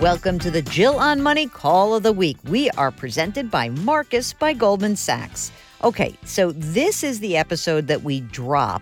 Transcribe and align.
Welcome 0.00 0.38
to 0.38 0.50
the 0.50 0.62
Jill 0.62 0.98
on 0.98 1.20
Money 1.20 1.46
Call 1.46 1.94
of 1.94 2.02
the 2.04 2.12
Week. 2.12 2.38
We 2.44 2.70
are 2.70 2.90
presented 2.90 3.50
by 3.50 3.68
Marcus 3.68 4.32
by 4.32 4.54
Goldman 4.54 4.96
Sachs. 4.96 5.52
Okay, 5.84 6.16
so 6.24 6.52
this 6.52 7.04
is 7.04 7.20
the 7.20 7.36
episode 7.36 7.86
that 7.88 8.02
we 8.02 8.22
drop 8.22 8.80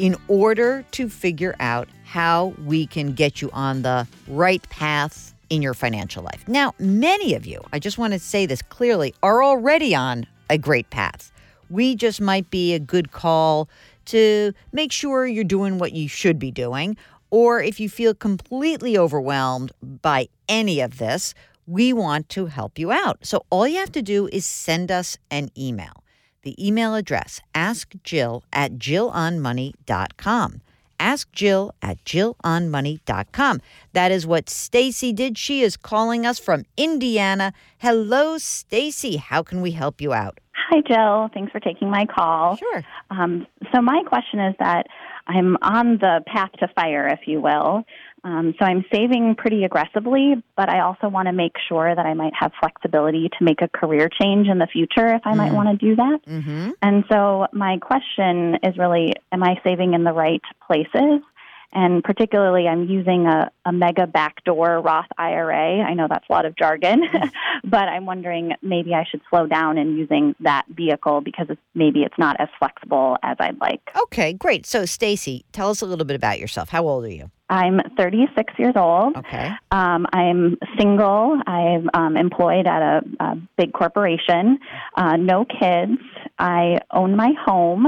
in 0.00 0.16
order 0.26 0.84
to 0.90 1.08
figure 1.08 1.54
out 1.60 1.88
how 2.04 2.46
we 2.64 2.84
can 2.84 3.12
get 3.12 3.40
you 3.40 3.48
on 3.52 3.82
the 3.82 4.08
right 4.26 4.68
path 4.68 5.32
in 5.50 5.62
your 5.62 5.72
financial 5.72 6.24
life. 6.24 6.48
Now, 6.48 6.74
many 6.80 7.34
of 7.34 7.46
you, 7.46 7.60
I 7.72 7.78
just 7.78 7.96
want 7.96 8.14
to 8.14 8.18
say 8.18 8.44
this 8.44 8.60
clearly, 8.60 9.14
are 9.22 9.44
already 9.44 9.94
on 9.94 10.26
a 10.50 10.58
great 10.58 10.90
path. 10.90 11.30
We 11.70 11.94
just 11.94 12.20
might 12.20 12.50
be 12.50 12.74
a 12.74 12.80
good 12.80 13.12
call 13.12 13.68
to 14.06 14.52
make 14.72 14.90
sure 14.90 15.26
you're 15.26 15.44
doing 15.44 15.78
what 15.78 15.92
you 15.92 16.08
should 16.08 16.40
be 16.40 16.50
doing. 16.50 16.96
Or 17.30 17.60
if 17.60 17.80
you 17.80 17.88
feel 17.88 18.14
completely 18.14 18.96
overwhelmed 18.96 19.72
by 19.82 20.28
any 20.48 20.80
of 20.80 20.98
this, 20.98 21.34
we 21.66 21.92
want 21.92 22.28
to 22.30 22.46
help 22.46 22.78
you 22.78 22.92
out. 22.92 23.18
So 23.26 23.44
all 23.50 23.66
you 23.66 23.78
have 23.78 23.92
to 23.92 24.02
do 24.02 24.28
is 24.32 24.46
send 24.46 24.90
us 24.90 25.18
an 25.30 25.50
email. 25.58 26.04
The 26.42 26.54
email 26.64 26.94
address, 26.94 27.40
askjill 27.54 28.42
at 28.52 28.74
jillonmoney.com. 28.74 30.60
Ask 30.98 31.30
Jill 31.32 31.72
at 31.82 32.02
jillonmoney.com. 32.04 33.60
That 33.92 34.12
is 34.12 34.26
what 34.26 34.48
Stacy 34.48 35.12
did. 35.12 35.38
She 35.38 35.62
is 35.62 35.76
calling 35.76 36.26
us 36.26 36.38
from 36.38 36.64
Indiana. 36.76 37.52
Hello, 37.78 38.38
Stacy. 38.38 39.16
How 39.16 39.42
can 39.42 39.60
we 39.60 39.72
help 39.72 40.00
you 40.00 40.12
out? 40.12 40.38
Hi, 40.70 40.80
Jill. 40.80 41.28
Thanks 41.32 41.52
for 41.52 41.60
taking 41.60 41.90
my 41.90 42.06
call. 42.06 42.56
Sure. 42.56 42.82
Um, 43.10 43.46
so, 43.74 43.80
my 43.80 44.02
question 44.06 44.40
is 44.40 44.54
that 44.58 44.86
I'm 45.26 45.56
on 45.62 45.98
the 45.98 46.22
path 46.26 46.52
to 46.60 46.68
fire, 46.68 47.08
if 47.08 47.20
you 47.26 47.40
will. 47.40 47.84
Um, 48.24 48.54
so 48.58 48.64
I'm 48.64 48.84
saving 48.92 49.36
pretty 49.36 49.64
aggressively, 49.64 50.42
but 50.56 50.68
I 50.68 50.80
also 50.80 51.08
want 51.08 51.26
to 51.26 51.32
make 51.32 51.52
sure 51.68 51.94
that 51.94 52.04
I 52.04 52.14
might 52.14 52.32
have 52.38 52.50
flexibility 52.58 53.28
to 53.38 53.44
make 53.44 53.62
a 53.62 53.68
career 53.68 54.08
change 54.20 54.48
in 54.48 54.58
the 54.58 54.66
future 54.66 55.14
if 55.14 55.22
I 55.24 55.32
mm. 55.32 55.36
might 55.36 55.52
want 55.52 55.78
to 55.78 55.86
do 55.86 55.94
that. 55.94 56.18
Mm-hmm. 56.26 56.70
And 56.82 57.04
so 57.08 57.46
my 57.52 57.78
question 57.78 58.56
is 58.64 58.76
really, 58.76 59.12
am 59.30 59.44
I 59.44 59.60
saving 59.62 59.94
in 59.94 60.02
the 60.02 60.12
right 60.12 60.42
places? 60.66 61.22
And 61.72 62.02
particularly, 62.02 62.66
I'm 62.68 62.84
using 62.84 63.26
a, 63.26 63.50
a 63.64 63.72
mega 63.72 64.06
backdoor 64.06 64.80
Roth 64.80 65.06
IRA. 65.18 65.82
I 65.82 65.94
know 65.94 66.06
that's 66.08 66.24
a 66.28 66.32
lot 66.32 66.46
of 66.46 66.56
jargon, 66.56 67.02
but 67.64 67.88
I'm 67.88 68.06
wondering 68.06 68.52
maybe 68.62 68.94
I 68.94 69.04
should 69.04 69.20
slow 69.28 69.46
down 69.46 69.78
in 69.78 69.96
using 69.96 70.34
that 70.40 70.64
vehicle 70.68 71.20
because 71.20 71.46
it's, 71.50 71.60
maybe 71.74 72.02
it's 72.02 72.18
not 72.18 72.36
as 72.40 72.48
flexible 72.58 73.16
as 73.22 73.36
I'd 73.40 73.60
like. 73.60 73.80
Okay, 74.04 74.32
great. 74.32 74.66
So, 74.66 74.84
Stacy, 74.84 75.44
tell 75.52 75.70
us 75.70 75.82
a 75.82 75.86
little 75.86 76.04
bit 76.04 76.16
about 76.16 76.38
yourself. 76.38 76.70
How 76.70 76.86
old 76.86 77.04
are 77.04 77.10
you? 77.10 77.30
I'm 77.48 77.80
36 77.96 78.54
years 78.58 78.74
old. 78.74 79.16
Okay. 79.16 79.50
Um, 79.70 80.06
I'm 80.12 80.58
single. 80.76 81.40
I'm 81.46 81.88
um, 81.94 82.16
employed 82.16 82.66
at 82.66 82.82
a, 82.82 83.02
a 83.20 83.36
big 83.56 83.72
corporation. 83.72 84.58
Uh, 84.96 85.16
no 85.16 85.44
kids. 85.44 86.00
I 86.38 86.80
own 86.90 87.16
my 87.16 87.32
home 87.44 87.86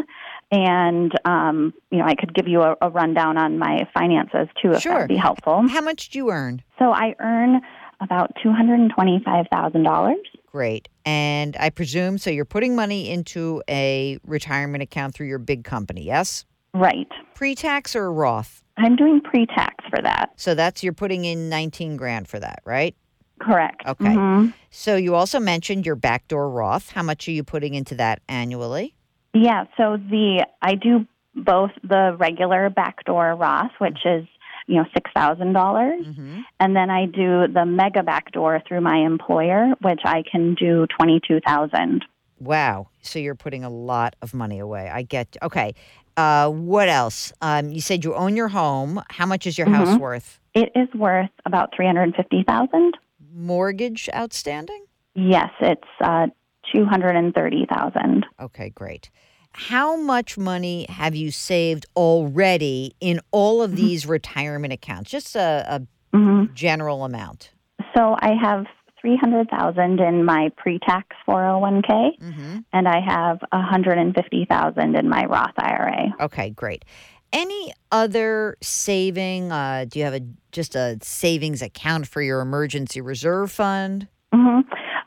and 0.51 1.13
um, 1.25 1.75
you 1.91 1.99
know 1.99 2.05
I 2.05 2.15
could 2.15 2.35
give 2.35 2.49
you 2.49 2.63
a, 2.63 2.77
a, 2.81 2.91
rundown 2.91 3.37
on 3.37 3.59
my 3.59 3.89
finances 3.95 4.49
too 4.63 4.73
if 4.73 4.83
sure. 4.83 4.93
that 4.93 5.01
would 5.01 5.09
be 5.09 5.17
helpful. 5.17 5.67
How 5.69 5.81
much 5.81 6.11
do 6.11 6.19
you 6.19 6.31
earn? 6.31 6.63
So 6.79 6.93
I 6.93 7.15
earn 7.21 7.61
about 8.01 8.33
two 8.43 8.53
hundred 8.53 8.81
and 8.81 8.91
twenty-five 8.95 9.47
thousand 9.53 9.83
dollars. 9.83 10.17
Great, 10.47 10.89
and 11.05 11.57
I 11.59 11.71
presume 11.71 12.19
so. 12.19 12.31
You're 12.31 12.45
putting 12.45 12.75
money 12.75 13.11
into 13.11 13.63
a 13.69 14.19
retirement 14.25 14.83
account 14.83 15.15
through 15.15 15.27
your 15.27 15.39
big 15.39 15.65
company, 15.65 16.05
yes? 16.05 16.45
Right. 16.75 17.09
Pre-tax 17.35 17.97
or 17.97 18.13
Roth? 18.13 18.63
I'm 18.77 18.95
doing 18.95 19.21
pre-tax 19.21 19.85
for 19.91 20.03
that. 20.03 20.31
So 20.37 20.55
that's 20.55 20.83
you're 20.83 20.93
putting 20.93 21.25
in 21.25 21.49
nineteen 21.49 21.97
grand 21.97 22.29
for 22.29 22.41
that, 22.41 22.61
right? 22.65 22.95
Correct. 23.41 23.83
Okay. 23.87 24.05
Mm-hmm. 24.05 24.51
So 24.71 24.97
you 24.97 25.15
also 25.15 25.39
mentioned 25.39 25.87
your 25.87 25.97
backdoor 25.97 26.51
Roth. 26.51 26.91
How 26.91 27.03
much 27.03 27.29
are 27.29 27.33
you 27.33 27.45
putting 27.45 27.75
into 27.75 27.95
that 27.97 28.21
annually? 28.29 28.95
Yeah, 29.35 29.65
so 29.77 29.97
the 29.97 30.47
I 30.63 30.75
do 30.75 31.07
both 31.35 31.71
the 31.83 32.17
regular 32.19 32.71
backdoor 32.71 33.35
Roth, 33.37 33.73
which 33.79 33.99
is 34.05 34.27
you 34.67 34.77
know 34.77 34.85
six 34.95 35.11
thousand 35.15 35.53
dollars, 35.53 36.07
mm-hmm. 36.07 36.41
and 36.61 36.77
then 36.77 36.91
I 36.91 37.07
do 37.07 37.47
the 37.47 37.65
mega 37.67 38.03
backdoor 38.03 38.63
through 38.67 38.81
my 38.81 38.99
employer, 38.99 39.75
which 39.81 40.01
I 40.05 40.23
can 40.31 40.55
do 40.55 40.87
twenty 40.97 41.21
two 41.27 41.41
thousand. 41.47 42.05
Wow! 42.39 42.89
So 43.03 43.19
you're 43.19 43.35
putting 43.35 43.65
a 43.65 43.71
lot 43.71 44.17
of 44.23 44.35
money 44.35 44.59
away. 44.59 44.91
I 44.93 45.03
get 45.03 45.37
okay. 45.43 45.75
Uh, 46.17 46.51
what 46.51 46.89
else? 46.89 47.33
Um, 47.43 47.71
you 47.71 47.81
said 47.81 48.05
you 48.05 48.15
own 48.15 48.35
your 48.35 48.49
home. 48.49 49.01
How 49.11 49.27
much 49.27 49.47
is 49.47 49.57
your 49.57 49.69
mm-hmm. 49.69 49.85
house 49.85 49.99
worth? 50.01 50.41
It 50.55 50.73
is 50.75 50.89
worth 50.95 51.31
about 51.47 51.75
three 51.77 51.87
hundred 51.87 52.15
fifty 52.17 52.43
thousand. 52.43 52.97
Mortgage 53.33 54.09
outstanding? 54.15 54.85
Yes, 55.15 55.51
it's 55.61 55.83
uh, 56.01 56.27
230,000. 56.73 58.27
Okay, 58.41 58.71
great. 58.71 59.11
How 59.53 59.97
much 59.97 60.39
money 60.39 60.87
have 60.89 61.15
you 61.15 61.31
saved 61.31 61.87
already 61.97 62.95
in 63.01 63.21
all 63.31 63.63
of 63.63 63.73
mm-hmm. 63.73 63.77
these 63.77 64.07
retirement 64.07 64.73
accounts? 64.73 65.11
Just 65.11 65.35
a, 65.35 65.65
a 65.69 66.17
mm-hmm. 66.17 66.55
general 66.55 67.05
amount. 67.05 67.51
So 67.97 68.17
I 68.21 68.35
have 68.41 68.67
300,000 69.01 70.01
in 70.01 70.25
my 70.25 70.51
pre-tax 70.57 71.17
401k 71.29 72.19
mm-hmm. 72.21 72.59
and 72.73 72.89
I 72.89 73.01
have 73.01 73.39
150,000 73.53 74.97
in 74.97 75.09
my 75.09 75.25
Roth 75.25 75.55
IRA. 75.57 76.15
Okay, 76.21 76.51
great. 76.51 76.85
Any 77.33 77.73
other 77.93 78.57
saving? 78.63 79.53
Uh, 79.53 79.85
do 79.89 79.99
you 79.99 80.05
have 80.05 80.15
a 80.15 80.21
just 80.51 80.75
a 80.75 80.99
savings 81.03 81.61
account 81.61 82.09
for 82.09 82.23
your 82.23 82.41
emergency 82.41 83.01
reserve 83.01 83.51
fund? 83.51 84.09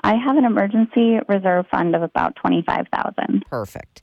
I 0.03 0.15
have 0.15 0.37
an 0.37 0.45
emergency 0.45 1.19
reserve 1.27 1.65
fund 1.71 1.95
of 1.95 2.01
about 2.03 2.35
25,000. 2.37 3.45
Perfect. 3.49 4.01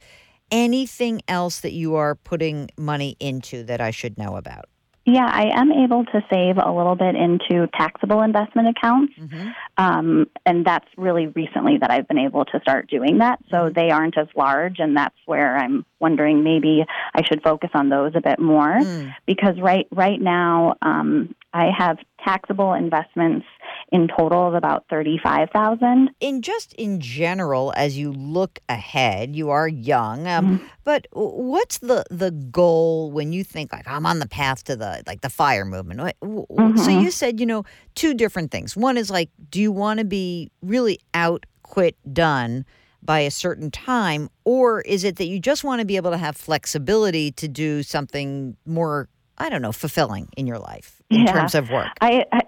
Anything 0.51 1.21
else 1.29 1.61
that 1.61 1.73
you 1.73 1.97
are 1.97 2.15
putting 2.15 2.71
money 2.79 3.17
into 3.21 3.63
that 3.65 3.81
I 3.81 3.91
should 3.91 4.17
know 4.17 4.37
about? 4.37 4.67
Yeah, 5.09 5.25
I 5.25 5.59
am 5.59 5.73
able 5.73 6.05
to 6.05 6.21
save 6.31 6.59
a 6.59 6.71
little 6.71 6.95
bit 6.95 7.15
into 7.15 7.67
taxable 7.69 8.21
investment 8.21 8.69
accounts. 8.77 9.15
Mm-hmm. 9.19 9.49
Um, 9.79 10.27
and 10.45 10.67
that's 10.67 10.87
really 10.99 11.29
recently 11.29 11.79
that 11.79 11.91
I've 11.91 12.07
been 12.07 12.19
able 12.19 12.45
to 12.45 12.61
start 12.61 12.91
doing 12.91 13.17
that. 13.19 13.39
So 13.51 13.57
mm-hmm. 13.57 13.73
they 13.73 13.91
aren't 13.91 14.19
as 14.19 14.27
large, 14.37 14.81
and 14.81 14.95
that's 14.95 15.17
where 15.25 15.57
I'm 15.57 15.87
wondering 15.99 16.45
maybe 16.45 16.85
I 17.15 17.23
should 17.25 17.43
focus 17.43 17.71
on 17.73 17.89
those 17.89 18.13
a 18.17 18.21
bit 18.21 18.39
more. 18.39 18.77
Mm. 18.79 19.15
Because 19.27 19.59
right 19.59 19.87
right 19.91 20.21
now 20.21 20.75
um, 20.83 21.35
I 21.55 21.71
have 21.77 21.97
taxable 22.29 22.75
investments 22.75 23.47
in 23.91 24.07
total 24.07 24.47
of 24.47 24.55
about 24.55 24.85
35,000. 24.91 26.11
In 26.21 26.43
just 26.43 26.75
in 26.75 27.01
general 27.01 27.73
as 27.77 27.97
you 27.97 28.13
look 28.13 28.59
ahead, 28.69 29.35
you 29.35 29.49
are 29.51 29.67
young, 29.67 30.27
um, 30.27 30.59
mm-hmm. 30.59 30.67
but 30.85 31.07
what's 31.13 31.79
the 31.79 32.05
the 32.11 32.31
goal 32.31 33.11
when 33.11 33.33
you 33.33 33.45
think 33.45 33.73
like 33.73 33.89
I'm 33.89 34.05
on 34.05 34.19
the 34.19 34.29
path 34.29 34.65
to 34.65 34.77
the 34.77 35.03
like 35.07 35.23
the 35.23 35.31
fire 35.31 35.65
movement? 35.65 36.01
Mm-hmm. 36.01 36.77
So 36.77 36.91
you 36.91 37.11
said, 37.11 37.41
you 37.41 37.47
know, 37.47 37.65
two 37.95 38.15
different 38.15 38.51
things. 38.51 38.77
One 38.77 38.97
is 38.97 39.11
like 39.11 39.31
do 39.51 39.61
you 39.61 39.73
want 39.73 39.99
to 39.99 40.05
be 40.05 40.51
really 40.63 41.01
out 41.15 41.47
quit 41.63 41.97
done 42.13 42.65
by 43.03 43.21
a 43.21 43.31
certain 43.31 43.71
time 43.71 44.29
or 44.45 44.81
is 44.83 45.05
it 45.05 45.17
that 45.17 45.27
you 45.27 45.39
just 45.39 45.63
want 45.63 45.81
to 45.81 45.87
be 45.87 45.97
able 45.97 46.11
to 46.11 46.17
have 46.19 46.37
flexibility 46.37 47.31
to 47.31 47.47
do 47.47 47.83
something 47.83 48.57
more 48.67 49.09
I 49.39 49.49
don't 49.49 49.63
know, 49.63 49.73
fulfilling 49.73 50.29
in 50.37 50.47
your 50.47 50.59
life 50.59 51.03
in 51.11 51.23
yeah. 51.23 51.33
terms 51.33 51.55
of 51.55 51.71
work? 51.71 51.89
I, 52.01 52.25
I 52.33 52.41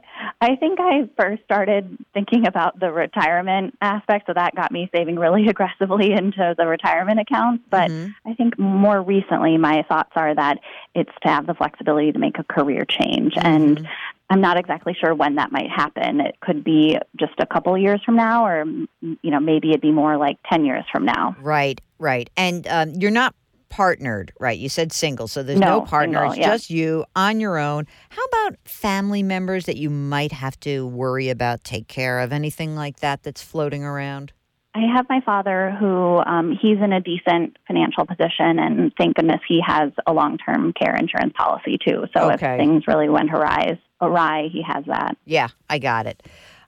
I 0.42 0.56
think 0.56 0.80
I 0.80 1.08
first 1.18 1.42
started 1.44 1.98
thinking 2.14 2.46
about 2.46 2.80
the 2.80 2.90
retirement 2.90 3.76
aspect, 3.82 4.26
so 4.26 4.32
that 4.34 4.54
got 4.54 4.72
me 4.72 4.88
saving 4.94 5.16
really 5.16 5.46
aggressively 5.48 6.12
into 6.12 6.54
the 6.56 6.66
retirement 6.66 7.20
accounts. 7.20 7.64
But 7.70 7.90
mm-hmm. 7.90 8.30
I 8.30 8.34
think 8.34 8.58
more 8.58 9.02
recently, 9.02 9.58
my 9.58 9.84
thoughts 9.88 10.12
are 10.16 10.34
that 10.34 10.58
it's 10.94 11.12
to 11.22 11.28
have 11.28 11.46
the 11.46 11.54
flexibility 11.54 12.12
to 12.12 12.18
make 12.18 12.38
a 12.38 12.44
career 12.44 12.86
change. 12.86 13.34
Mm-hmm. 13.34 13.46
And 13.46 13.88
I'm 14.30 14.40
not 14.40 14.58
exactly 14.58 14.96
sure 14.98 15.14
when 15.14 15.34
that 15.34 15.52
might 15.52 15.68
happen. 15.68 16.20
It 16.20 16.38
could 16.40 16.64
be 16.64 16.96
just 17.16 17.34
a 17.38 17.46
couple 17.46 17.76
years 17.76 18.00
from 18.04 18.16
now, 18.16 18.46
or 18.46 18.64
you 19.02 19.30
know, 19.30 19.40
maybe 19.40 19.70
it'd 19.70 19.82
be 19.82 19.92
more 19.92 20.16
like 20.16 20.38
ten 20.48 20.64
years 20.64 20.84
from 20.90 21.04
now. 21.04 21.36
Right, 21.40 21.80
right. 21.98 22.30
And 22.36 22.66
um, 22.68 22.94
you're 22.94 23.10
not 23.10 23.34
partnered, 23.70 24.32
right? 24.38 24.58
You 24.58 24.68
said 24.68 24.92
single, 24.92 25.28
so 25.28 25.42
there's 25.42 25.58
no, 25.58 25.78
no 25.78 25.80
partner. 25.82 26.18
Single, 26.18 26.32
it's 26.32 26.40
yeah. 26.40 26.50
just 26.50 26.70
you 26.70 27.06
on 27.16 27.40
your 27.40 27.56
own. 27.56 27.86
How 28.10 28.22
about 28.24 28.58
family 28.64 29.22
members 29.22 29.64
that 29.64 29.76
you 29.76 29.88
might 29.88 30.32
have 30.32 30.60
to 30.60 30.86
worry 30.86 31.30
about, 31.30 31.64
take 31.64 31.88
care 31.88 32.20
of, 32.20 32.32
anything 32.32 32.76
like 32.76 33.00
that 33.00 33.22
that's 33.22 33.42
floating 33.42 33.82
around? 33.84 34.32
I 34.74 34.82
have 34.94 35.06
my 35.08 35.20
father 35.24 35.76
who 35.80 36.18
um, 36.26 36.56
he's 36.60 36.78
in 36.78 36.92
a 36.92 37.00
decent 37.00 37.56
financial 37.66 38.06
position, 38.06 38.58
and 38.58 38.92
thank 38.98 39.16
goodness 39.16 39.40
he 39.48 39.60
has 39.66 39.90
a 40.06 40.12
long 40.12 40.38
term 40.38 40.72
care 40.72 40.94
insurance 40.94 41.32
policy 41.36 41.78
too. 41.84 42.04
So 42.16 42.30
Okay. 42.30 42.54
if 42.54 42.58
things 42.58 42.84
really 42.86 43.08
went 43.08 43.32
awry, 43.32 43.80
awry, 44.00 44.48
he 44.52 44.62
has 44.62 44.84
that. 44.86 45.16
Yeah, 45.24 45.48
I 45.68 45.78
got 45.78 46.06
it. 46.06 46.22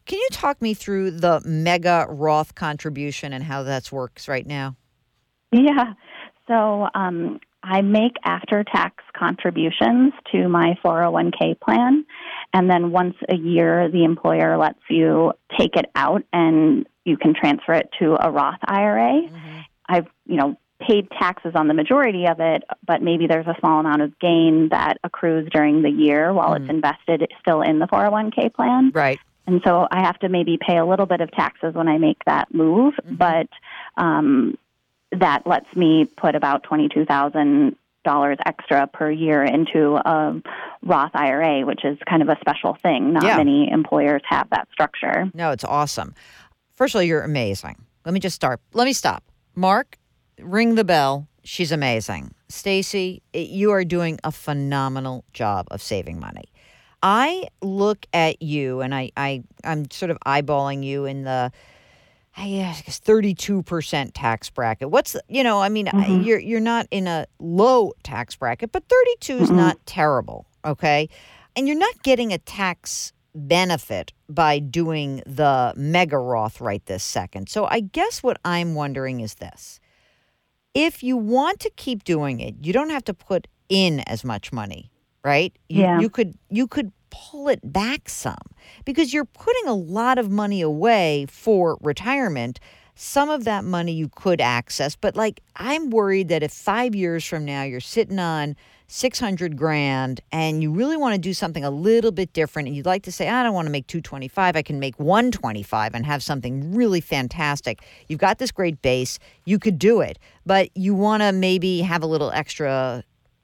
Can 0.07 0.19
you 0.19 0.29
talk 0.33 0.61
me 0.61 0.75
through 0.75 1.13
the 1.13 1.41
mega 1.45 2.07
Roth 2.09 2.57
contribution 2.57 3.33
and 3.33 3.45
how 3.45 3.63
that 3.63 3.93
works 3.93 4.29
right 4.29 4.47
now? 4.47 4.77
Yeah. 5.55 5.93
So 6.49 6.89
um, 6.95 7.41
I 7.63 7.83
make 7.83 8.17
after 8.25 8.65
tax 8.65 9.05
contributions 9.17 10.13
to 10.33 10.49
my 10.49 10.77
401k 10.85 11.61
plan, 11.61 12.05
And 12.53 12.69
then 12.69 12.91
once 12.91 13.15
a 13.29 13.37
year, 13.37 13.89
the 13.89 14.05
employer 14.05 14.59
lets 14.59 14.81
you 14.91 15.33
take 15.59 15.77
it 15.77 15.87
out 15.95 16.23
and 16.33 16.87
you 17.05 17.17
can 17.17 17.35
transfer 17.35 17.75
it 17.75 17.89
to 18.01 18.17
a 18.21 18.31
Roth 18.31 18.59
IRA. 18.65 19.23
Mm-hmm. 19.23 19.59
I've, 19.89 20.07
you 20.27 20.37
know, 20.37 20.57
paid 20.87 21.09
taxes 21.11 21.53
on 21.55 21.69
the 21.69 21.75
majority 21.75 22.27
of 22.27 22.41
it, 22.41 22.65
but 22.85 23.03
maybe 23.03 23.27
there's 23.29 23.47
a 23.47 23.55
small 23.61 23.81
amount 23.81 24.03
of 24.03 24.19
gain 24.19 24.69
that 24.71 24.99
accrues 25.05 25.49
during 25.53 25.83
the 25.83 25.91
year 25.91 26.33
while 26.33 26.51
mm-hmm. 26.51 26.65
it's 26.65 26.71
invested 26.71 27.31
still 27.41 27.63
in 27.63 27.79
the 27.79 27.87
401k 27.87 28.53
plan. 28.53 28.91
Right. 28.93 29.21
And 29.47 29.61
so 29.65 29.87
I 29.91 30.05
have 30.05 30.19
to 30.21 30.29
maybe 30.29 30.59
pay 30.65 30.79
a 30.79 30.85
little 30.85 31.07
bit 31.07 31.21
of 31.21 31.31
taxes 31.33 31.75
when 31.75 31.89
I 31.89 31.99
make 31.99 32.19
that 32.27 32.53
move, 32.55 32.95
mm-hmm. 32.95 33.17
but 33.17 33.49
um, 33.97 34.57
that 35.19 35.47
lets 35.47 35.75
me 35.77 36.07
put 36.17 36.35
about 36.35 36.63
twenty-two 36.63 37.05
thousand 37.05 37.77
dollars 38.05 38.39
extra 38.45 38.87
per 38.89 39.11
year 39.11 39.45
into 39.45 39.95
a 39.95 40.43
Roth 40.83 41.13
IRA, 41.15 41.65
which 41.65 41.85
is 41.85 41.99
kind 42.09 42.23
of 42.23 42.29
a 42.29 42.37
special 42.41 42.77
thing. 42.83 43.13
Not 43.13 43.23
yeah. 43.23 43.37
many 43.37 43.71
employers 43.71 44.23
have 44.29 44.51
that 44.51 44.69
structure. 44.73 45.31
No, 45.35 45.53
it's 45.53 45.65
awesome. 45.65 46.15
First 46.73 46.95
of 46.95 46.99
all, 46.99 47.03
you're 47.03 47.23
amazing. 47.23 47.77
Let 48.05 48.13
me 48.13 48.21
just 48.21 48.35
start. 48.35 48.61
Let 48.73 48.87
me 48.87 48.93
stop. 48.93 49.23
Mark, 49.55 49.99
ring 50.41 50.75
the 50.75 50.85
bell. 50.85 51.29
She's 51.45 51.73
amazing. 51.73 52.35
Stacy, 52.49 53.23
you 53.33 53.71
are 53.73 53.85
doing 53.85 54.19
a 54.25 54.33
phenomenal 54.33 55.25
job 55.33 55.67
of 55.71 55.83
saving 55.83 56.19
money. 56.19 56.45
I 57.03 57.49
look 57.61 58.07
at 58.13 58.43
you 58.43 58.81
and 58.81 58.95
I, 58.95 59.11
I 59.17 59.43
I'm 59.65 59.91
sort 59.91 60.11
of 60.11 60.19
eyeballing 60.25 60.85
you 60.85 61.05
in 61.05 61.25
the 61.25 61.51
I 62.37 62.49
guess 62.49 63.01
32% 63.01 64.13
tax 64.15 64.51
bracket. 64.51 64.91
What's 64.91 65.17
you 65.29 65.45
know, 65.45 65.61
I 65.61 65.69
mean, 65.69 65.87
mm-hmm. 65.87 66.23
you're 66.23 66.39
you're 66.39 66.61
not 66.61 66.87
in 66.91 67.07
a 67.07 67.27
low 67.39 67.93
tax 68.03 68.37
bracket, 68.37 68.73
but 68.73 68.85
32 68.89 69.37
is 69.37 69.49
mm-hmm. 69.49 69.57
not 69.57 69.87
terrible, 69.87 70.47
okay? 70.65 71.09
And 71.57 71.69
you're 71.69 71.77
not 71.79 72.03
getting 72.03 72.33
a 72.33 72.39
tax 72.39 73.13
benefit 73.35 74.13
by 74.29 74.59
doing 74.59 75.23
the 75.27 75.75
mega 75.77 76.19
Roth 76.19 76.61
right 76.61 76.85
this 76.87 77.05
second. 77.05 77.49
So 77.49 77.67
I 77.67 77.81
guess 77.81 78.23
what 78.23 78.39
I'm 78.45 78.75
wondering 78.75 79.21
is 79.21 79.35
this. 79.35 79.81
If 80.75 81.03
you 81.03 81.19
want 81.19 81.61
to 81.61 81.71
keep 81.77 82.05
doing 82.05 82.41
it, 82.41 82.55
you 82.63 82.73
don't 82.73 82.91
have 82.91 83.05
to 83.05 83.15
put 83.15 83.47
in 83.69 84.01
as 84.01 84.25
much 84.25 84.53
money, 84.53 84.91
right? 85.23 85.55
You, 85.69 85.83
yeah. 85.83 86.01
you 86.01 86.09
could 86.09 86.39
you 86.49 86.67
could 86.67 86.93
pull 87.13 87.49
it 87.49 87.61
back 87.63 88.09
some 88.09 88.35
because 88.85 89.13
you're 89.13 89.25
putting 89.25 89.69
a 89.69 89.75
lot 89.75 90.19
of 90.19 90.31
money 90.31 90.63
away 90.63 91.27
for 91.29 91.79
retirement. 91.81 92.59
Some 92.95 93.31
of 93.31 93.45
that 93.45 93.65
money 93.65 93.93
you 93.93 94.09
could 94.09 94.41
access, 94.41 94.97
but 94.97 95.15
like 95.15 95.41
I'm 95.57 95.91
worried 95.91 96.29
that 96.29 96.43
if 96.43 96.53
five 96.53 96.95
years 96.95 97.25
from 97.25 97.45
now 97.45 97.63
you're 97.63 97.81
sitting 97.81 98.19
on 98.19 98.57
600 98.89 99.57
grand 99.57 100.21
and 100.33 100.63
you 100.63 100.71
really 100.71 100.99
want 100.99 101.15
to 101.15 101.19
do 101.19 101.33
something 101.33 101.65
a 101.65 101.71
little 101.71 102.13
bit 102.13 102.33
different 102.35 102.69
and 102.69 102.77
you'd 102.77 102.85
like 102.85 103.03
to 103.05 103.13
say, 103.13 103.29
I 103.29 103.43
don't 103.43 103.55
want 103.55 103.67
to 103.67 103.73
make 103.73 103.87
225, 103.87 104.55
I 104.55 104.63
can 104.63 104.79
make 104.79 104.99
125 104.99 105.95
and 105.95 106.05
have 106.05 106.23
something 106.23 106.75
really 106.75 107.01
fantastic. 107.01 107.81
You've 108.09 108.21
got 108.21 108.39
this 108.39 108.51
great 108.51 108.83
base, 108.83 109.19
you 109.47 109.59
could 109.59 109.79
do 109.79 110.03
it, 110.03 110.19
but 110.45 110.69
you 110.75 110.95
want 110.95 111.23
to 111.23 111.33
maybe 111.33 111.81
have 111.81 112.03
a 112.03 112.07
little 112.07 112.31
extra 112.33 113.03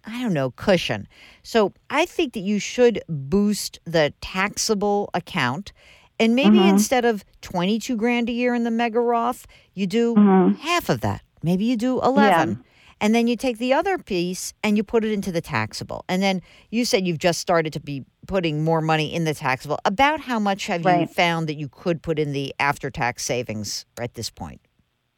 I 0.09 0.23
don't 0.23 0.33
know, 0.33 0.51
cushion. 0.53 1.07
So 1.43 1.73
I 1.91 2.07
think 2.07 2.33
that 2.33 2.41
you 2.41 2.59
should 2.59 3.03
boost 3.09 3.79
the 3.85 4.13
taxable 4.21 5.11
account. 5.15 5.73
And 6.19 6.35
maybe 6.35 6.59
mm-hmm. 6.59 6.69
instead 6.69 7.05
of 7.05 7.25
22 7.43 7.97
grand 7.97 8.29
a 8.29 8.33
year 8.33 8.55
in 8.55 8.65
the 8.65 8.71
mega 8.71 9.01
Roth, 9.01 9.47
you 9.75 9.87
do 9.87 10.15
mm-hmm. 10.15 10.55
half 10.55 10.89
of 10.89 11.01
that. 11.03 11.23
Maybe 11.43 11.65
you 11.65 11.77
do 11.77 12.01
11. 12.01 12.49
Yeah. 12.49 12.57
And 13.01 13.15
then 13.15 13.29
you 13.29 13.37
take 13.37 13.59
the 13.59 13.73
other 13.73 13.99
piece 13.99 14.55
and 14.65 14.77
you 14.77 14.83
put 14.83 15.05
it 15.05 15.13
into 15.13 15.31
the 15.31 15.41
taxable. 15.41 16.05
And 16.09 16.21
then 16.23 16.43
you 16.71 16.85
said 16.85 17.07
you've 17.07 17.19
just 17.19 17.39
started 17.39 17.73
to 17.75 17.81
be 17.81 18.05
putting 18.27 18.65
more 18.65 18.81
money 18.81 19.15
in 19.15 19.25
the 19.25 19.35
taxable. 19.35 19.79
About 19.85 20.21
how 20.21 20.39
much 20.41 20.67
have 20.67 20.85
right. 20.85 21.03
you 21.03 21.07
found 21.07 21.49
that 21.49 21.55
you 21.55 21.69
could 21.69 22.03
put 22.03 22.19
in 22.19 22.33
the 22.33 22.55
after 22.59 22.91
tax 22.91 23.25
savings 23.25 23.87
at 24.01 24.15
this 24.15 24.31
point? 24.31 24.61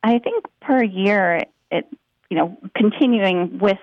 I 0.02 0.18
think 0.18 0.44
per 0.60 0.82
year, 0.82 1.40
it, 1.70 1.86
you 2.28 2.36
know, 2.36 2.56
continuing 2.76 3.58
with 3.58 3.78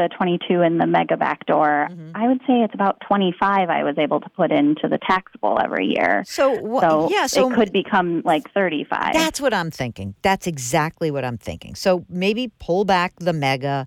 the 0.00 0.08
22 0.16 0.62
and 0.62 0.80
the 0.80 0.86
mega 0.86 1.16
backdoor, 1.16 1.88
mm-hmm. 1.90 2.10
I 2.14 2.26
would 2.26 2.40
say 2.46 2.62
it's 2.62 2.74
about 2.74 3.00
25 3.06 3.68
I 3.68 3.84
was 3.84 3.98
able 3.98 4.20
to 4.20 4.30
put 4.30 4.50
into 4.50 4.88
the 4.88 4.98
taxable 4.98 5.58
every 5.62 5.86
year. 5.86 6.24
So, 6.26 6.56
wh- 6.56 6.80
so 6.80 7.08
yeah, 7.10 7.26
so 7.26 7.50
it 7.50 7.54
could 7.54 7.72
become 7.72 8.22
like 8.24 8.50
35. 8.52 9.12
That's 9.12 9.40
what 9.40 9.52
I'm 9.52 9.70
thinking. 9.70 10.14
That's 10.22 10.46
exactly 10.46 11.10
what 11.10 11.24
I'm 11.24 11.38
thinking. 11.38 11.74
So 11.74 12.04
maybe 12.08 12.50
pull 12.58 12.84
back 12.84 13.14
the 13.18 13.32
mega, 13.32 13.86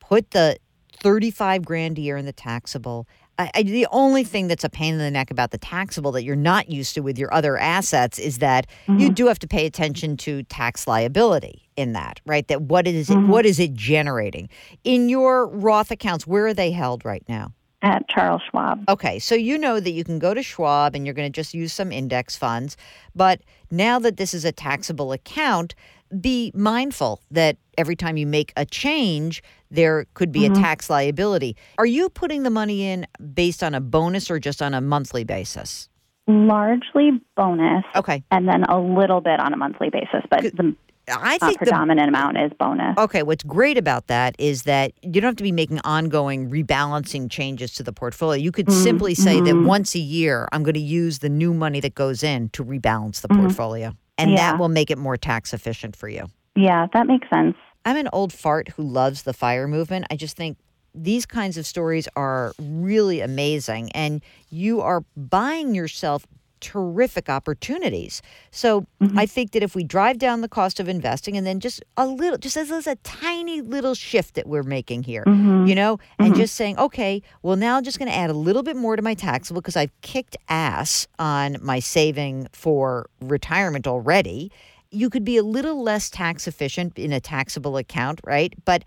put 0.00 0.30
the 0.30 0.58
35 1.00 1.64
grand 1.64 1.98
a 1.98 2.00
year 2.00 2.16
in 2.16 2.24
the 2.24 2.32
taxable 2.32 3.06
I, 3.36 3.50
I, 3.54 3.62
the 3.64 3.88
only 3.90 4.22
thing 4.22 4.46
that's 4.46 4.62
a 4.62 4.68
pain 4.68 4.94
in 4.94 5.00
the 5.00 5.10
neck 5.10 5.30
about 5.30 5.50
the 5.50 5.58
taxable 5.58 6.12
that 6.12 6.22
you're 6.22 6.36
not 6.36 6.70
used 6.70 6.94
to 6.94 7.00
with 7.00 7.18
your 7.18 7.34
other 7.34 7.58
assets 7.58 8.18
is 8.18 8.38
that 8.38 8.68
mm-hmm. 8.86 9.00
you 9.00 9.10
do 9.10 9.26
have 9.26 9.40
to 9.40 9.48
pay 9.48 9.66
attention 9.66 10.16
to 10.18 10.44
tax 10.44 10.86
liability 10.86 11.63
in 11.76 11.92
that, 11.92 12.20
right? 12.26 12.46
That 12.48 12.62
what 12.62 12.86
is 12.86 13.08
mm-hmm. 13.08 13.24
it, 13.24 13.28
what 13.28 13.46
is 13.46 13.58
it 13.58 13.74
generating 13.74 14.48
in 14.84 15.08
your 15.08 15.46
Roth 15.46 15.90
accounts? 15.90 16.26
Where 16.26 16.46
are 16.46 16.54
they 16.54 16.70
held 16.70 17.04
right 17.04 17.24
now? 17.28 17.52
At 17.82 18.08
Charles 18.08 18.40
Schwab. 18.50 18.82
Okay, 18.88 19.18
so 19.18 19.34
you 19.34 19.58
know 19.58 19.78
that 19.78 19.90
you 19.90 20.04
can 20.04 20.18
go 20.18 20.32
to 20.32 20.42
Schwab 20.42 20.94
and 20.94 21.04
you're 21.04 21.14
going 21.14 21.30
to 21.30 21.36
just 21.36 21.52
use 21.52 21.70
some 21.72 21.92
index 21.92 22.34
funds, 22.34 22.78
but 23.14 23.42
now 23.70 23.98
that 23.98 24.16
this 24.16 24.32
is 24.32 24.44
a 24.46 24.52
taxable 24.52 25.12
account, 25.12 25.74
be 26.20 26.50
mindful 26.54 27.20
that 27.30 27.58
every 27.76 27.96
time 27.96 28.16
you 28.16 28.26
make 28.26 28.52
a 28.56 28.64
change, 28.64 29.42
there 29.70 30.06
could 30.14 30.32
be 30.32 30.42
mm-hmm. 30.42 30.54
a 30.54 30.62
tax 30.62 30.88
liability. 30.88 31.56
Are 31.76 31.86
you 31.86 32.08
putting 32.08 32.42
the 32.42 32.50
money 32.50 32.86
in 32.86 33.06
based 33.34 33.62
on 33.62 33.74
a 33.74 33.80
bonus 33.80 34.30
or 34.30 34.38
just 34.38 34.62
on 34.62 34.72
a 34.72 34.80
monthly 34.80 35.24
basis? 35.24 35.88
Largely 36.26 37.20
bonus. 37.36 37.84
Okay. 37.94 38.24
And 38.30 38.48
then 38.48 38.64
a 38.64 38.80
little 38.80 39.20
bit 39.20 39.40
on 39.40 39.52
a 39.52 39.58
monthly 39.58 39.90
basis, 39.90 40.22
but 40.30 40.42
the 40.42 40.74
I 41.08 41.38
think 41.38 41.58
predominant 41.58 42.06
the, 42.06 42.16
amount 42.16 42.38
is 42.38 42.52
bonus. 42.58 42.96
Okay, 42.98 43.22
what's 43.22 43.44
great 43.44 43.76
about 43.76 44.06
that 44.06 44.34
is 44.38 44.62
that 44.62 44.92
you 45.02 45.20
don't 45.20 45.30
have 45.30 45.36
to 45.36 45.42
be 45.42 45.52
making 45.52 45.80
ongoing 45.84 46.50
rebalancing 46.50 47.30
changes 47.30 47.72
to 47.74 47.82
the 47.82 47.92
portfolio. 47.92 48.40
You 48.40 48.52
could 48.52 48.66
mm-hmm. 48.66 48.82
simply 48.82 49.14
say 49.14 49.36
mm-hmm. 49.36 49.60
that 49.60 49.66
once 49.66 49.94
a 49.94 49.98
year, 49.98 50.48
I'm 50.52 50.62
going 50.62 50.74
to 50.74 50.80
use 50.80 51.18
the 51.18 51.28
new 51.28 51.52
money 51.52 51.80
that 51.80 51.94
goes 51.94 52.22
in 52.22 52.48
to 52.50 52.64
rebalance 52.64 53.20
the 53.20 53.28
mm-hmm. 53.28 53.42
portfolio 53.42 53.92
and 54.18 54.30
yeah. 54.30 54.52
that 54.52 54.58
will 54.58 54.68
make 54.68 54.90
it 54.90 54.98
more 54.98 55.16
tax 55.16 55.52
efficient 55.52 55.96
for 55.96 56.08
you. 56.08 56.26
Yeah, 56.56 56.86
that 56.92 57.06
makes 57.06 57.28
sense. 57.28 57.56
I'm 57.84 57.96
an 57.96 58.08
old 58.12 58.32
fart 58.32 58.68
who 58.70 58.82
loves 58.82 59.22
the 59.22 59.32
fire 59.32 59.68
movement. 59.68 60.06
I 60.10 60.16
just 60.16 60.36
think 60.36 60.56
these 60.94 61.26
kinds 61.26 61.58
of 61.58 61.66
stories 61.66 62.08
are 62.16 62.52
really 62.58 63.20
amazing, 63.20 63.90
and 63.92 64.22
you 64.48 64.80
are 64.80 65.04
buying 65.16 65.74
yourself 65.74 66.26
terrific 66.64 67.28
opportunities. 67.28 68.22
So 68.50 68.86
mm-hmm. 69.02 69.18
I 69.18 69.26
think 69.26 69.50
that 69.50 69.62
if 69.62 69.74
we 69.74 69.84
drive 69.84 70.16
down 70.16 70.40
the 70.40 70.48
cost 70.48 70.80
of 70.80 70.88
investing 70.88 71.36
and 71.36 71.46
then 71.46 71.60
just 71.60 71.84
a 71.98 72.06
little, 72.06 72.38
just 72.38 72.56
as, 72.56 72.70
as 72.70 72.86
a 72.86 72.96
tiny 72.96 73.60
little 73.60 73.94
shift 73.94 74.34
that 74.36 74.46
we're 74.46 74.62
making 74.62 75.02
here, 75.02 75.24
mm-hmm. 75.26 75.66
you 75.66 75.74
know, 75.74 75.98
and 76.18 76.32
mm-hmm. 76.32 76.40
just 76.40 76.54
saying, 76.54 76.78
okay, 76.78 77.20
well, 77.42 77.56
now 77.56 77.76
I'm 77.76 77.84
just 77.84 77.98
going 77.98 78.10
to 78.10 78.16
add 78.16 78.30
a 78.30 78.34
little 78.34 78.62
bit 78.62 78.76
more 78.76 78.96
to 78.96 79.02
my 79.02 79.12
taxable 79.12 79.60
because 79.60 79.76
I've 79.76 79.92
kicked 80.00 80.38
ass 80.48 81.06
on 81.18 81.58
my 81.60 81.80
saving 81.80 82.48
for 82.52 83.10
retirement 83.20 83.86
already. 83.86 84.50
You 84.90 85.10
could 85.10 85.24
be 85.24 85.36
a 85.36 85.42
little 85.42 85.82
less 85.82 86.08
tax 86.08 86.48
efficient 86.48 86.98
in 86.98 87.12
a 87.12 87.20
taxable 87.20 87.76
account, 87.76 88.22
right? 88.24 88.54
But 88.64 88.84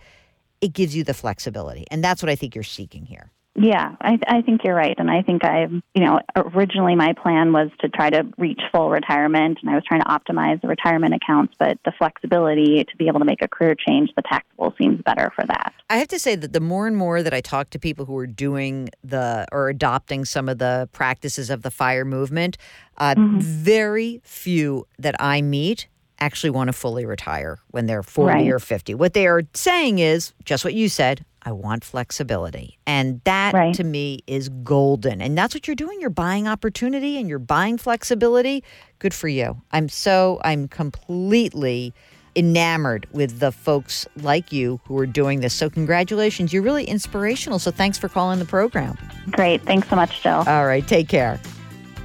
it 0.62 0.74
gives 0.74 0.96
you 0.96 1.03
the 1.03 1.13
flexibility. 1.13 1.86
And 1.91 2.03
that's 2.03 2.24
what 2.24 2.31
I 2.31 2.36
think 2.36 2.55
you're 2.55 2.63
seeking 2.63 3.05
here. 3.05 3.31
Yeah, 3.59 3.95
I, 3.99 4.19
I 4.27 4.41
think 4.43 4.61
you're 4.63 4.75
right. 4.75 4.95
And 4.99 5.09
I 5.09 5.23
think 5.23 5.43
I, 5.43 5.63
you 5.63 6.05
know, 6.05 6.19
originally 6.35 6.95
my 6.95 7.13
plan 7.13 7.51
was 7.51 7.71
to 7.79 7.89
try 7.89 8.11
to 8.11 8.23
reach 8.37 8.61
full 8.71 8.91
retirement 8.91 9.57
and 9.61 9.69
I 9.71 9.73
was 9.73 9.83
trying 9.83 10.01
to 10.01 10.07
optimize 10.07 10.61
the 10.61 10.67
retirement 10.67 11.15
accounts, 11.15 11.55
but 11.57 11.79
the 11.83 11.91
flexibility 11.97 12.83
to 12.83 12.97
be 12.97 13.07
able 13.07 13.17
to 13.17 13.25
make 13.25 13.41
a 13.41 13.47
career 13.47 13.73
change, 13.75 14.11
the 14.15 14.21
taxable 14.21 14.75
seems 14.77 15.01
better 15.01 15.31
for 15.35 15.43
that. 15.47 15.73
I 15.89 15.97
have 15.97 16.07
to 16.09 16.19
say 16.19 16.35
that 16.35 16.53
the 16.53 16.59
more 16.59 16.85
and 16.85 16.95
more 16.95 17.23
that 17.23 17.33
I 17.33 17.41
talk 17.41 17.71
to 17.71 17.79
people 17.79 18.05
who 18.05 18.15
are 18.17 18.27
doing 18.27 18.89
the 19.03 19.47
or 19.51 19.69
adopting 19.69 20.23
some 20.25 20.47
of 20.47 20.59
the 20.59 20.87
practices 20.91 21.49
of 21.49 21.63
the 21.63 21.71
fire 21.71 22.05
movement, 22.05 22.57
uh, 22.97 23.15
mm-hmm. 23.15 23.39
very 23.39 24.21
few 24.23 24.85
that 24.99 25.15
I 25.19 25.41
meet 25.41 25.87
actually 26.19 26.49
want 26.51 26.67
to 26.67 26.73
fully 26.73 27.05
retire 27.05 27.59
when 27.69 27.87
they're 27.87 28.03
40 28.03 28.33
right. 28.33 28.47
or 28.47 28.59
50. 28.59 28.93
What 28.95 29.13
they 29.13 29.27
are 29.27 29.43
saying 29.53 29.99
is 29.99 30.33
just 30.45 30.63
what 30.63 30.73
you 30.73 30.89
said 30.89 31.25
I 31.47 31.53
want 31.53 31.85
flexibility. 31.85 32.77
And 32.85 33.21
that 33.23 33.53
right. 33.53 33.73
to 33.75 33.85
me 33.85 34.19
is 34.27 34.49
golden. 34.49 35.21
And 35.21 35.37
that's 35.37 35.53
what 35.55 35.65
you're 35.65 35.75
doing. 35.75 36.01
You're 36.01 36.09
buying 36.09 36.45
opportunity 36.45 37.17
and 37.17 37.29
you're 37.29 37.39
buying 37.39 37.77
flexibility. 37.77 38.65
Good 38.99 39.13
for 39.13 39.29
you. 39.29 39.61
I'm 39.71 39.87
so, 39.87 40.41
I'm 40.43 40.67
completely 40.67 41.93
enamored 42.35 43.07
with 43.13 43.39
the 43.39 43.53
folks 43.53 44.05
like 44.17 44.51
you 44.51 44.81
who 44.83 44.97
are 44.97 45.05
doing 45.05 45.39
this. 45.39 45.53
So, 45.53 45.69
congratulations. 45.69 46.51
You're 46.51 46.63
really 46.63 46.83
inspirational. 46.83 47.59
So, 47.59 47.71
thanks 47.71 47.97
for 47.97 48.09
calling 48.09 48.39
the 48.39 48.45
program. 48.45 48.97
Great. 49.31 49.61
Thanks 49.63 49.87
so 49.87 49.95
much, 49.95 50.21
Jill. 50.21 50.43
All 50.45 50.65
right. 50.65 50.85
Take 50.85 51.07
care. 51.07 51.39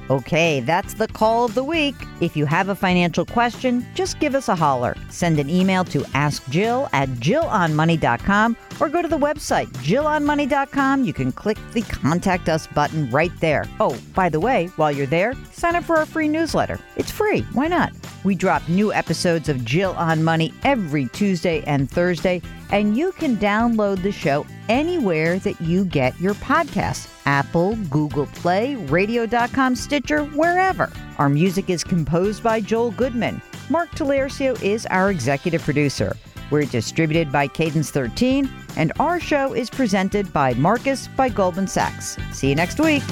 Okay. 0.09 0.59
That's 0.61 0.93
the 0.95 1.07
call 1.07 1.45
of 1.45 1.55
the 1.55 1.63
week. 1.63 1.95
If 2.21 2.35
you 2.35 2.45
have 2.45 2.69
a 2.69 2.75
financial 2.75 3.25
question, 3.25 3.85
just 3.93 4.19
give 4.19 4.35
us 4.35 4.49
a 4.49 4.55
holler. 4.55 4.95
Send 5.09 5.39
an 5.39 5.49
email 5.49 5.83
to 5.85 5.99
askjill 5.99 6.89
at 6.93 7.09
jillonmoney.com 7.09 8.57
or 8.79 8.89
go 8.89 9.01
to 9.01 9.07
the 9.07 9.17
website 9.17 9.67
jillonmoney.com. 9.83 11.03
You 11.03 11.13
can 11.13 11.31
click 11.31 11.57
the 11.73 11.81
contact 11.81 12.49
us 12.49 12.67
button 12.67 13.09
right 13.09 13.31
there. 13.39 13.65
Oh, 13.79 13.97
by 14.13 14.29
the 14.29 14.39
way, 14.39 14.67
while 14.75 14.91
you're 14.91 15.07
there, 15.07 15.33
sign 15.51 15.75
up 15.75 15.83
for 15.83 15.97
our 15.97 16.05
free 16.05 16.27
newsletter. 16.27 16.79
It's 16.95 17.11
free. 17.11 17.41
Why 17.53 17.67
not? 17.67 17.93
We 18.23 18.35
drop 18.35 18.67
new 18.69 18.93
episodes 18.93 19.49
of 19.49 19.65
Jill 19.65 19.91
on 19.93 20.23
Money 20.23 20.53
every 20.63 21.07
Tuesday 21.09 21.63
and 21.67 21.89
Thursday, 21.89 22.41
and 22.71 22.97
you 22.97 23.11
can 23.13 23.37
download 23.37 24.01
the 24.01 24.11
show 24.11 24.45
anywhere 24.69 25.39
that 25.39 25.59
you 25.59 25.85
get 25.85 26.19
your 26.19 26.33
podcasts 26.35 27.09
Apple, 27.25 27.75
Google 27.89 28.25
Play, 28.27 28.75
radio.com, 28.75 29.75
Stitcher, 29.75 30.25
wherever. 30.25 30.91
Our 31.17 31.29
music 31.29 31.69
is 31.69 31.83
composed 31.83 32.43
by 32.43 32.59
Joel 32.61 32.91
Goodman. 32.91 33.41
Mark 33.69 33.91
Talercio 33.91 34.61
is 34.61 34.85
our 34.87 35.09
executive 35.09 35.61
producer. 35.61 36.15
We're 36.51 36.65
distributed 36.65 37.31
by 37.31 37.47
Cadence 37.47 37.91
13, 37.91 38.49
and 38.75 38.91
our 38.99 39.19
show 39.19 39.53
is 39.53 39.69
presented 39.69 40.31
by 40.33 40.53
Marcus 40.55 41.07
by 41.07 41.29
Goldman 41.29 41.67
Sachs. 41.67 42.17
See 42.31 42.49
you 42.49 42.55
next 42.55 42.79
week. 42.79 43.03